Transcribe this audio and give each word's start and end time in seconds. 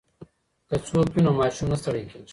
که 0.67 0.75
څوکۍ 0.85 1.09
وي 1.13 1.21
نو 1.25 1.31
ماشوم 1.39 1.67
نه 1.71 1.77
ستړی 1.81 2.03
کیږي. 2.11 2.29